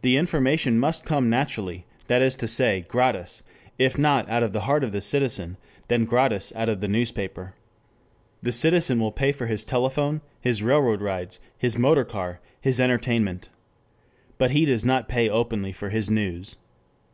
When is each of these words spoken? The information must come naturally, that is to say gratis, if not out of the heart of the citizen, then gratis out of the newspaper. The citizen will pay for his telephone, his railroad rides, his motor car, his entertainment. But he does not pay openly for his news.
The 0.00 0.16
information 0.16 0.78
must 0.78 1.04
come 1.04 1.28
naturally, 1.28 1.84
that 2.06 2.22
is 2.22 2.34
to 2.36 2.48
say 2.48 2.86
gratis, 2.88 3.42
if 3.78 3.98
not 3.98 4.26
out 4.30 4.42
of 4.42 4.54
the 4.54 4.62
heart 4.62 4.82
of 4.82 4.92
the 4.92 5.02
citizen, 5.02 5.58
then 5.88 6.06
gratis 6.06 6.54
out 6.56 6.70
of 6.70 6.80
the 6.80 6.88
newspaper. 6.88 7.52
The 8.42 8.50
citizen 8.50 8.98
will 8.98 9.12
pay 9.12 9.30
for 9.30 9.44
his 9.44 9.66
telephone, 9.66 10.22
his 10.40 10.62
railroad 10.62 11.02
rides, 11.02 11.38
his 11.58 11.76
motor 11.76 12.06
car, 12.06 12.40
his 12.62 12.80
entertainment. 12.80 13.50
But 14.38 14.52
he 14.52 14.64
does 14.64 14.86
not 14.86 15.06
pay 15.06 15.28
openly 15.28 15.72
for 15.74 15.90
his 15.90 16.10
news. 16.10 16.56